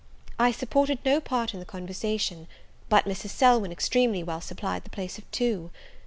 [0.39, 2.47] I supported no part in the conversation;
[2.89, 3.29] but Mrs.
[3.29, 5.69] Selwyn extremely well supplied the place of two.